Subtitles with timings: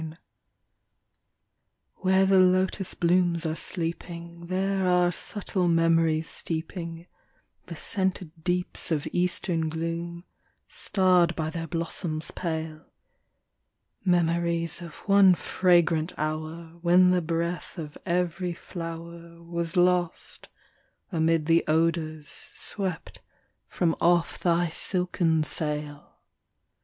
[0.01, 0.17] CLEOPATRA,
[1.97, 7.05] 75 Where the lotus blooms are sleeping, There are subtle memories steeping
[7.67, 10.23] The scented deeps of Eastern gloom
[10.67, 12.87] starred by their blos soms pale;
[14.03, 20.49] Memories of one fragrant hour, When the breath of every flower Was lost
[21.11, 23.21] amid the odors swept
[23.67, 26.15] from off thy silken sail.